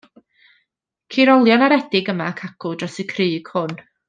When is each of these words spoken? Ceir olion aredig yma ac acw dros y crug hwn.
Ceir 1.15 1.31
olion 1.35 1.67
aredig 1.67 2.11
yma 2.15 2.31
ac 2.33 2.43
acw 2.51 2.75
dros 2.81 2.99
y 3.05 3.07
crug 3.13 3.55
hwn. 3.57 3.79